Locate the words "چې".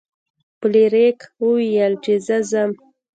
2.03-2.13